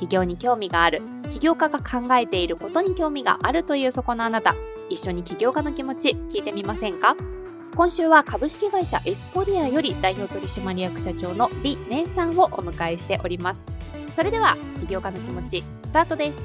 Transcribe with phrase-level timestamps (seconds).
[0.00, 1.02] 起業に興味がある。
[1.30, 4.54] 起業家が考えていることに興味があるというそこのあなた。
[4.88, 7.16] 一緒に起業家の気持ち聞いてみませんか？
[7.76, 13.60] 今週は株式会社エスポリアより代表取締役社長の李姉さんをお迎えしております。
[14.16, 16.38] それでは起業家の気持ちスタートです。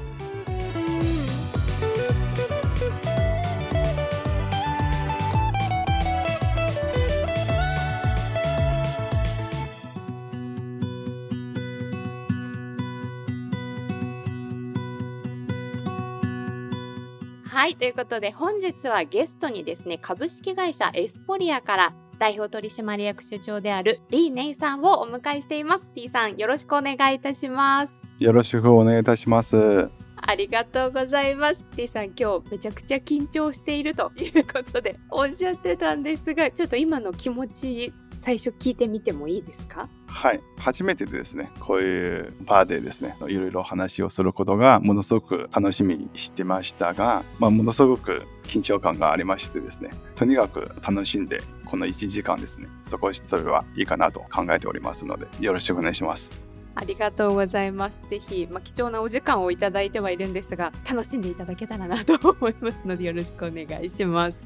[17.55, 25.89] はい、ということで本日はゲストにですね、株式会社エスポリアから代表取締役社長であるリー・ネイさんをお迎えしています。
[25.95, 27.93] リーさん、よろしくお願いいたします。
[28.20, 29.89] よろしくお願いいたします。
[30.17, 31.63] ありがとうございます。
[31.77, 37.93] リーさん、今日めちゃくちゃ緊張しているということでおっしゃってたんですが、ちょっと今の気持ち
[38.26, 39.87] 最初聞いてみてもいいですか？
[40.07, 56.31] はい初めてですねこういうバーでですねいろいろ話をすることがものすごく楽しみにしてましたが、まあ、ものすごく緊張感がありましてですねとにかく楽しんでこの1時間ですねそこそれはいいかなと考えておりますのでよろしくお願いします
[56.76, 58.01] ありがとうございます。
[58.09, 64.44] ぜひ、まあ、貴重なお時間をいただいてはいるんですが、楽しんでいただけたらなと思いますので、よろしくお願いします。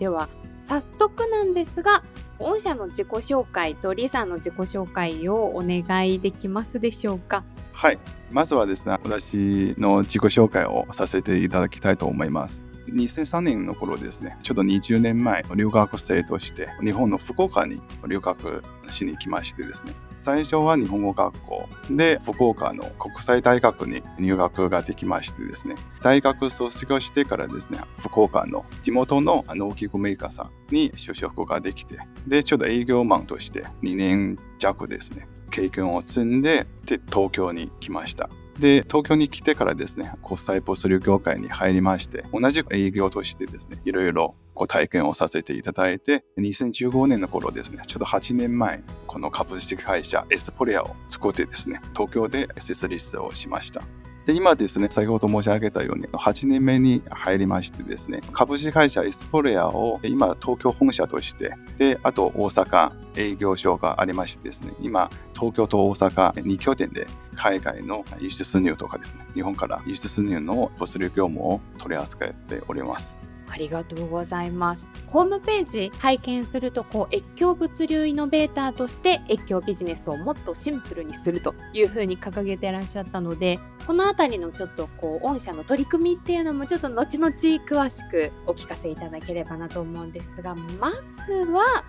[0.00, 0.28] では、
[0.68, 2.02] 早速なんですが
[2.38, 7.42] 御社の自己紹介とリさんの自己紹介をお願いできますでしょうか？
[7.72, 7.98] はい。
[8.30, 12.60] まずはですね私の自己紹介をさせていただきたいと思います。
[12.88, 19.92] 2003年の頃ですねちょっと20年前留学生として日本の福岡に留学しに来ましてですね。
[20.28, 21.66] 最初は日本語学校。
[21.90, 31.96] で福岡の国際大学に入学ができましてですね大学卒業してからですね福岡の地元の農機具メーカーさんに就職ができて
[32.26, 38.28] でちょっと営業マンとして2年弱ですね経験を積んでで東京に来ました。
[38.58, 53.80] で、東京に来てからですね、国際ポスト業界に入りまして、同じく営業としてですね、いろいろご体験をさせていただいて、2015年の頃ですね、ちょうど8年前、この株式会社エスポリアを作ってですね、東京で設立をしました。
[54.26, 73.17] で今ですね、先ほど申し上げたように、8年目に入りましてですね、株式会社エスポレアを今、東京本社として、で、あと大阪営業所がありましてですね、今、東京と大阪2拠点で海外の輸出入とかですね、日本から輸出入の物流業務を取り扱っております。
[73.50, 74.86] ありがとうございます。
[75.06, 90.90] ホームページ拝見すると、こう、越境物流イノベーターとして越境ビジネスをもっとシンプルにするというふうに掲げてらっしゃったので、このあたりのちょっとこう、御社の取り組みっていうのもちょっと後々詳しくお聞かせいただければなと思うんですが、ま
[91.26, 91.84] ずは、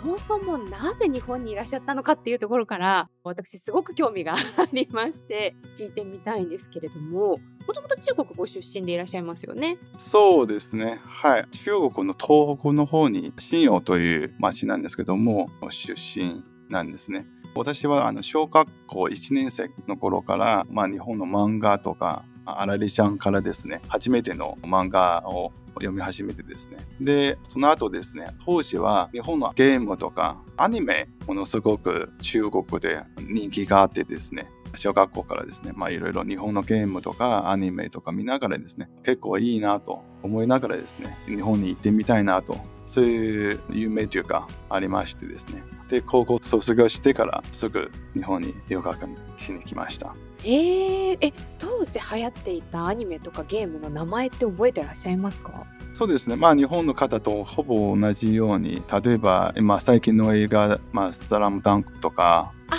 [0.00, 7.38] そもそもなぜ日本にいらっしゃったのかっていうところから私すごく興味が ありまして聞いてみたいんですけれども
[7.70, 9.78] もともと中国ご出身でいらっしゃいますよね。
[9.96, 11.00] そうですね。
[11.04, 11.46] はい。
[11.52, 17.26] 中国の東北の方に新陽という町なんですけども出身なんですね。
[17.54, 26.78] 私はあの小学校1年生の頃から、まあ、日本の漫画とかあられちゃんからですね初めての漫画を読み始めてですね。
[27.00, 45.62] で、その後ですね、当時は日本のゲームとかアニメ、ものすごく中国で人気があってですね、小学校からですね、まあいろいろ日本のゲームとかアニメとか見ながらですね、結構いいなと思いながらですね、日本に行ってみたいなと、そういう夢というかありましてですね。
[45.88, 48.96] で、高校卒業してからすぐ日本に留学
[49.38, 50.14] しに来ました。
[50.42, 55.66] えー、え当時流行っていたアニメとかゲームの名前って覚えてらっしゃいますか？
[55.92, 62.78] そうですね、まあ、日本の方とほぼ同じように例えば、まあ、最近の映画「まあ、スラムダンクとかあー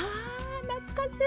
[0.62, 1.22] 懐かしい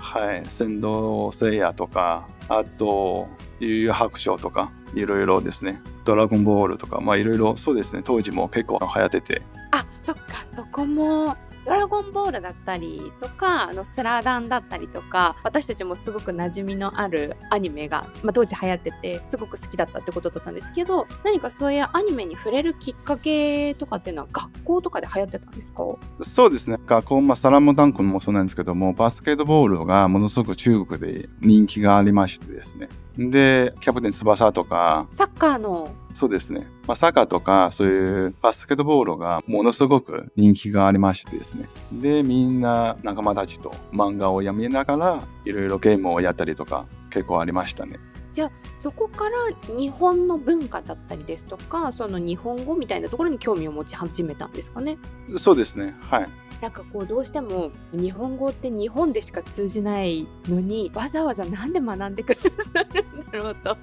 [0.00, 3.28] はい「仙道聖夜」とかあと
[3.60, 8.02] 「悠々白書」とかいろいろですね「ドラゴンボール」とかまあいろいろそうですね。
[8.04, 9.42] 当時も結構流行ってて。
[9.70, 10.22] あそっか。
[10.56, 11.36] そこも
[11.66, 25.84] ドラゴンボールだったりとか、あのスラダンだったりとか、私たちもすごく馴染みのあるアニメが、まあ、当時流行ってて、すごく好きだったってことだったんですけど、何かそういうアニメに触れるきっかけとかっていうのは学校とかで流行ってたんですか？
[26.22, 26.78] そうですね。
[26.86, 32.88] 学校、まあ、サラムダンクもそうなんですけども、バスケットボールがものすごく中国で人気がありましてですね。
[33.18, 35.90] で、キャプテン翼とか、サッカーの
[36.20, 36.66] そうですね。
[36.86, 41.66] まあ、サッカーとか、そういうバスケットボールがものすごく人気がありましてですね。
[41.90, 47.98] で、みんな仲間たちと漫画を読みながら、いろいろゲームをやったりとか、結構ありましたね。
[48.34, 49.30] じゃあそこから
[49.76, 54.98] 日本の文化だったりですとかその日本語みたいなところに興味を持ち始めたんですかね？
[55.36, 56.28] そうですねはい
[56.62, 62.50] なんかこうどうしても日本語って日本でしか通じないのにわざわざなんで学んでくださ
[62.94, 63.76] るんだろうと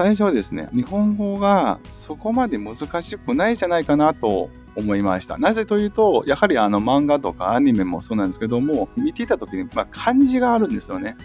[0.00, 5.36] 最初はですね日本語がそこまで難しくないじゃないかなと思いました。
[5.36, 11.18] なぜというと、やはりあの漫画とかアニメもそうなんですけども、見ていた時に、まあ、漢字があるんですよね。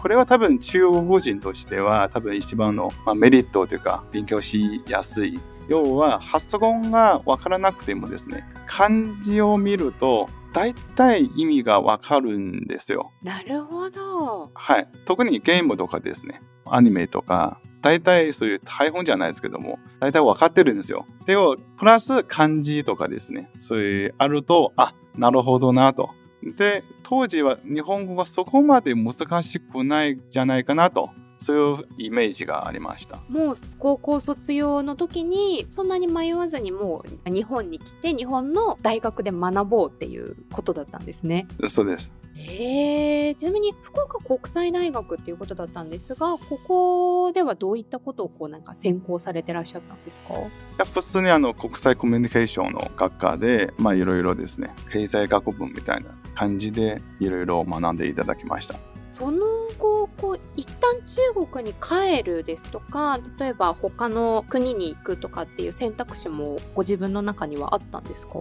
[0.00, 5.38] これは多分中国人としては多分一番の、まあ、メリットというか勉強しやすい。
[5.68, 8.90] 要は発音がわからなくてもですね、漢
[9.20, 13.12] 字を見ると大体意味がわかるんですよ。
[13.22, 14.50] なるほど。
[14.54, 14.88] はい。
[15.04, 16.40] 特にゲームとかですね、
[16.74, 21.06] アニメとか、大体そういう台本じゃないですけども、大体分かってるんですよ。
[21.26, 26.10] でも、プラス漢字とかですね、そういうあると、あ、なるほどなと。
[26.42, 31.10] で、当時は日本語がそこまで難しくないじゃないかなと。
[31.38, 33.18] そういうイメージがありました。
[33.28, 41.46] もう高校卒業の時にそんなに迷わずにもう日本に来て日本の大学で学ぼうっていうことだったんですね。
[41.68, 42.10] そうです。
[42.40, 50.34] えー、ちなみに福岡国際大学っていうことだったんですがここではどういったことをこうなんか専攻されてらっしゃったんですか？
[50.34, 50.42] い
[50.78, 58.76] や普通にあの国際コミュニケーションの学科でまあいろいろですね経済学部みたいな感じでいろいろ学んでいただきました。
[59.10, 59.40] その
[59.80, 68.40] 後こう一旦中国に帰るですとか例えば他の国に行くとかっていう選択肢もご自分の中にはあったんですか？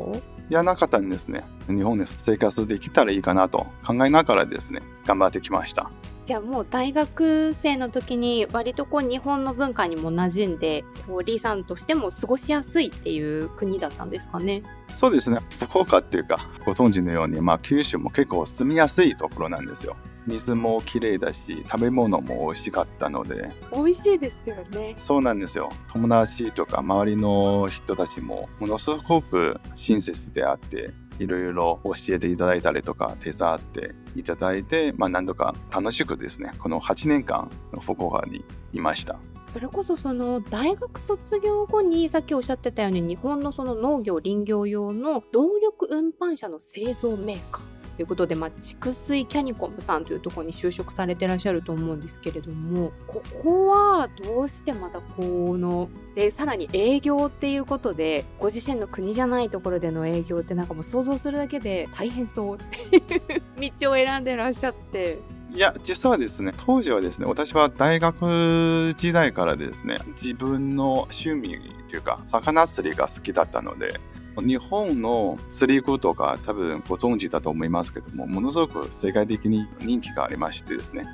[0.50, 1.44] いやなかったんですね。
[1.68, 5.92] 日本で生活できたらいいかなと考えながらですね頑張ってきました。
[6.26, 14.64] じゃあもう大学生の時に割とこう日本の文化にも馴染んでこうリーさんとしても過ごしやすいっていう国だったんですかね？
[14.96, 15.40] そうですね。
[15.52, 19.96] 福岡っていうかご存知のように、まあ、九州も結構住みやすいところなんですよ
[20.28, 23.50] 水もきれいだし食べ物も美味しかったので。
[23.74, 24.96] 美味しいですよね。
[25.00, 25.70] そうなんですよ。
[25.92, 37.50] 友達とか周りの人たちもものすごく親切であっていろいろ教えていただいたりとか手伝っていただいて、まあ、何度か楽しくですねこの8年間
[37.80, 39.18] 福岡にいました。
[39.48, 63.42] それこそその大学卒業後にさっきおっしゃってたように日本のその農業林業用の動力運搬車の製造メーカーということで、まあ、蓄水キャニコムさんというところに就職されてらっしゃると思うんですけれどもここはどうしてまたこのでさらに営業っていうことでご自身の国じゃないところでの営業ってなんかもう想像するだけで大変そうっていう
[63.82, 65.18] 道を選んでらっしゃって。
[65.54, 71.58] いや、実はですね、当時はですね、私は大学時代からですね、自分の趣味
[71.90, 74.00] というか、魚釣りが好きだったので、
[74.42, 81.08] 日本の釣り具とか多分ご存知だと思いますけども、ものすごく世界的に人気がありましてですね。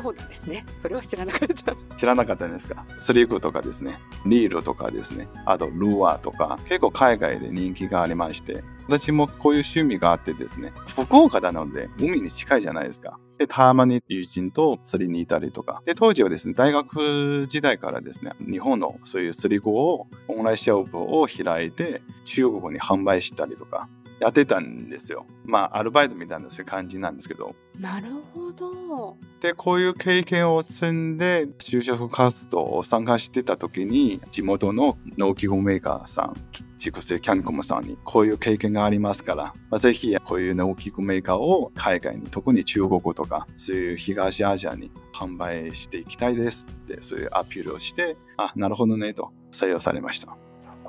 [0.00, 0.64] そうなんですね。
[0.76, 1.74] それは知らなかった。
[1.96, 2.84] 知らなかったんですか？
[2.98, 13.18] 釣り具とかですね、リールとかですね、あとルアーとか、結構海外で人気がありまして、私もこういう趣味があってですね、福岡なので海に近いじゃないですか。
[13.38, 15.82] で、たまに友人と釣りに行ったりとか。
[15.84, 23.88] で、当時はですね、大学時代からですね、日本のそういう釣り具をオンラインショップを開いて、中国に販売したりとか、
[24.18, 25.26] やってたんですよ。
[25.44, 27.54] まあ、アルバイトみたいなそういう感じなんですけど。
[27.78, 29.16] なるほど。
[29.40, 36.34] で、こういう経験を積んで、就職活動を参加してた時に、地元の農機具メーカーさん、
[36.78, 50.47] 畜生キャンコムさんにこういう経験がありますから、まあ、ぜひこういう農機具メーカーを海外に、特に中国とか、そういう東アジアに販売していきたいですって、そういうアピールをして、あ、なるほどね、と採用されました。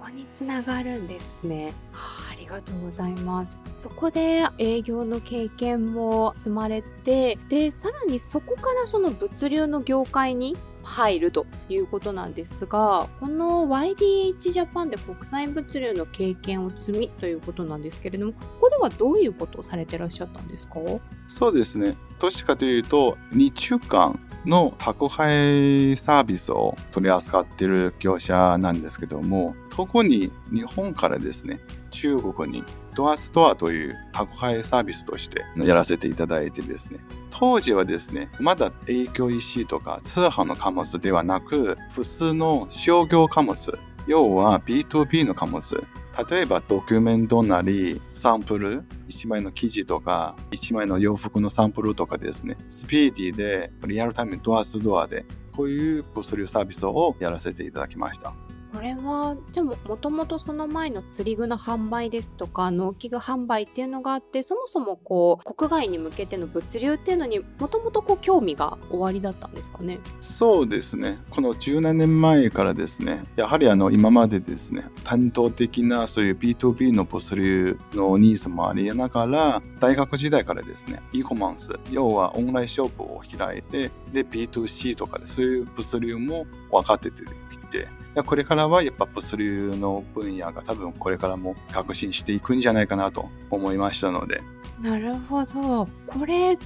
[0.10, 1.74] そこにつながるんですね。
[1.92, 3.60] はありがとうございます。
[3.78, 20.80] そこで営業の経験も積まれて、で、さらにそこからその物流の業界に入るということなんですがこの YDH ジャパンで国際物流の経験を積みということなんですけれどもここではどういうことをされてらっしゃったんですか？
[21.28, 31.60] そうですねどっちかというと日中間の宅配サービスを取り扱っている業者なんですけども特に日本からですね
[31.92, 32.64] 中国に
[32.96, 43.78] ドアストアという宅配サービスとしてやらせていただいてですね当時はですねまだ営業 EC とか通販の貨物ではなく普通の商業貨物
[44.08, 45.84] 要は B2B の貨物
[46.28, 52.58] 例えばドキュメントなりサンプル1枚の記事とか1枚の洋服のサンプルとかですね。
[52.68, 58.34] スピーディーでリアルタイムドアスドアでこういうポスリューサービスをやらせていただきました。
[58.74, 70.00] これはじゃあもともとその前の釣り具の販売ですとか農機具販売っていうのがあってそもそもこう国外に向けての物流っていうのにもともと興味がおありだったんですかね？
[70.20, 71.18] そうですね。
[71.30, 87.88] この17年前からですねやはりあの今までですね担当的なそういう B2B の物流のニーズもありながら大学時代からですね e コマンス要はオンラインショップを開いてで B2C とかでそういう物流も分かっててきて
[88.24, 94.42] これからはやっぱ物流の分野が多分これからも革新していくんじゃないかなと思いましたので。
[94.82, 95.90] なるほど。
[96.08, 96.58] これ例え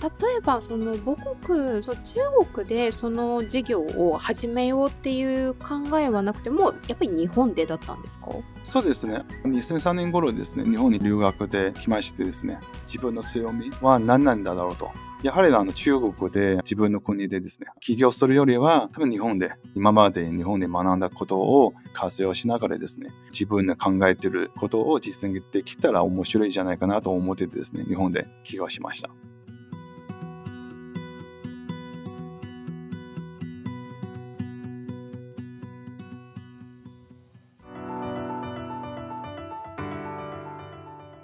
[0.43, 8.29] ばその母国そう中国でその事業を始めようっていう考えはなくてもやっぱり日本でだったんですか？
[8.63, 9.23] そうですね。
[9.45, 14.91] 2003年頃ですね、日本に留学で来ましてですね、自分の強みは何なんだろうと。
[15.23, 29.09] やはりあの中国で自分の国でですね、起業するよりは多分日本で今まで日本で学んだことを活用しながらですね、自分の考えていることを実践できたら面白いんじゃないかなと思ってですね、日本で起業しました。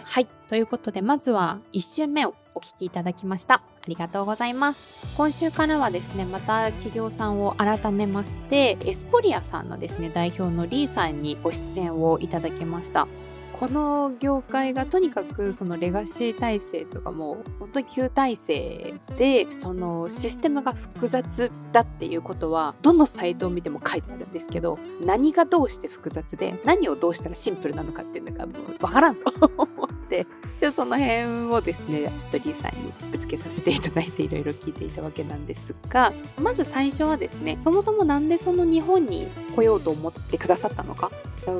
[0.06, 0.28] はい。
[0.48, 3.62] ということで、まずは1週目をお聞きいただきました。
[3.90, 4.80] ありがとうございます。
[5.18, 13.08] 今週からはですね、また企業さんを改めまして、エスポリアさんのですね、代表のリーさんにご出演をいただきました。
[13.52, 30.26] この業界がとにかくそのレガシー体制とかも本当に旧体制でそのシステムが複雑だっていうことはどのサイトを見ても書いてあるんですけど何がどうして複雑で何をどうしたらシンプルなのかっていうのがもう分からんと思って
[30.60, 41.12] でその辺をですねちょっとリーさんにぶつけさせていただいていろいろ聞いていたわけなんですがまず最初はですねそもそも何でその日本に来ようと思ってくださったのか？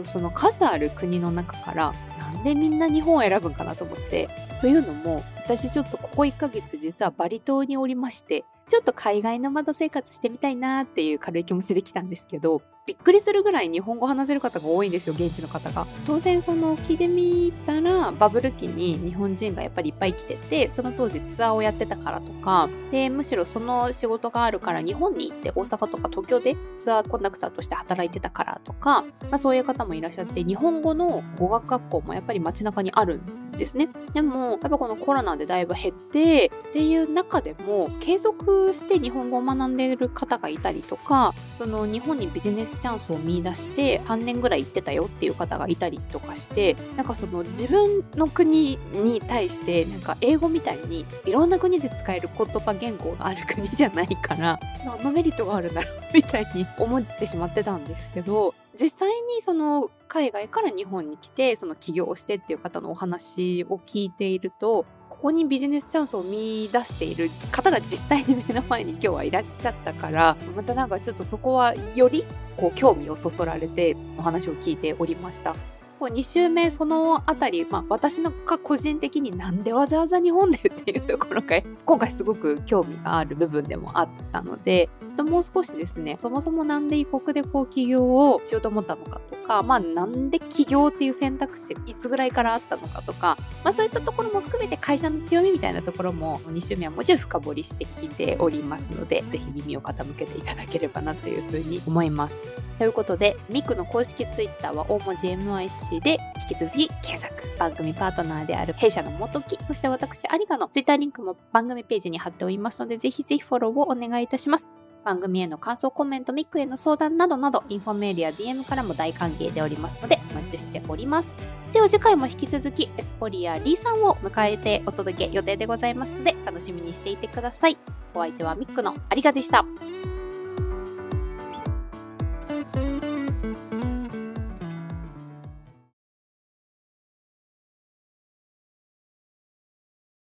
[0.06, 4.30] その数ある国の中からなんでみんな日本を選ぶんかなと思って。
[4.60, 15.86] というのも私ちょっとここ1ヶ月実はバリ島におりましてちょっと海外の窓生活してみたいなっていう軽い気持ちで来たんですけどびっくりするぐらい日本語話せる方が多いんですよ現地の方が。
[16.08, 33.90] 当然その聞いてみたらバブル期に日本人がやっぱりいっぱい来ててその当時ツアーをやってたからとかでむしろその仕事があるから日本に行って大阪とか東京でツアーコンダクターとして働いてたからとか、まあ、そういう方もいらっしゃって日本語の語学学校もやっぱり街中にあるんですね。
[34.14, 72.24] でもやっぱこのコロナでだいぶ減ってっていう中でも継続して日本語を学んでいる方がいたりとかその日本にビジネスチャンスを見出して3年ぐらい行ってたよっていう方がいたりとかしてなんかその自分の国に対してなんか英語みたいにいろんな国で使える言葉言語がある国じゃないから何のメリットがあるんだろうみたいに思ってしまってたんですけど実際にその海外から日本に来てその起業をしてっていう方のお話を聞いているとここにビジネスチャンスを見出している方が実際に目の前に今日はいらっしゃったからまたなんかちょっとそこはより
[72.56, 75.56] こう興味をそそられてお話を聞いておりました。
[76.00, 84.88] 2週目そのあたり、まあ、私のが個人的になんでわざわざ日本でっていうところが今回すごく興味がある部分でもあったので
[85.20, 102.36] ともう少しですねそもそもなんで異国でこう起業をしようと思ったのかとか、まあ、なんで起業っていう選択肢いつぐらいからあったのかとか、まあ、そういったところも含めて会社の強みみたいなところも2週目はもちろん深掘りして聞いておりますのでぜひ耳を傾けていただければなというふうに思います。
[102.78, 106.18] ということでミクの公式ツイッターは大文字 MIC で
[106.50, 107.40] 引き続き検索。
[107.60, 114.79] 番組パートナーである弊社の元木、そして私、有賀の Twitter リンクも番組ページに貼っておりますので、ぜひぜひフォローをお願いいたします。
[115.04, 121.30] 番組への感想、コメント、ミックへの相談などなど、インフォメールや DM からも大歓迎でおりますので、お待ちしております。
[121.74, 127.78] では次回も引き続き、エスポリアリーさんを迎えてお届け予定でございますので、楽しみにしていてください。
[128.14, 129.66] お相手はミックのありがでした。